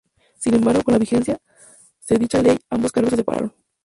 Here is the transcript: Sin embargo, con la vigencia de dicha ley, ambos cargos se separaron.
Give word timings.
Sin 0.35 0.55
embargo, 0.55 0.81
con 0.83 0.93
la 0.93 0.97
vigencia 0.97 1.37
de 2.09 2.17
dicha 2.17 2.41
ley, 2.41 2.57
ambos 2.71 2.91
cargos 2.91 3.11
se 3.11 3.17
separaron. 3.17 3.53